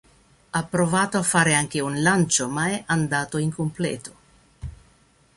Ha 0.49 0.63
provato 0.63 1.19
a 1.19 1.21
fare 1.21 1.53
anche 1.53 1.79
un 1.79 2.01
lancio 2.01 2.49
ma 2.49 2.69
è 2.69 2.83
andato 2.87 3.37
incompleto. 3.37 4.15